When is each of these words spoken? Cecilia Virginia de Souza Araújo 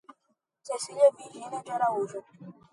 Cecilia 0.67 1.15
Virginia 1.17 1.49
de 1.51 1.57
Souza 1.59 1.73
Araújo 1.75 2.19